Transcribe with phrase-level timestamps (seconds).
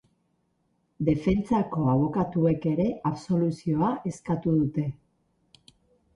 [1.09, 4.89] Defentsako abokatuek ere absoluzioa eskatu dute.